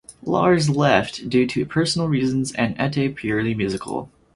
Lars 0.23 0.67
left 0.67 1.29
due 1.29 1.45
to 1.45 1.63
personal 1.63 2.07
reasons 2.07 2.51
and 2.53 2.75
Atte 2.79 3.07
purely 3.13 3.53
musical. 3.53 4.09